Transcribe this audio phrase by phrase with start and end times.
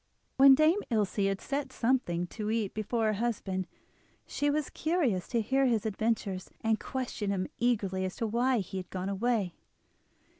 [0.37, 3.67] When Dame Ilse had set something to eat before her husband,
[4.25, 8.77] she was curious to hear his adventures, and questioned him eagerly as to why he
[8.77, 9.53] had gone away.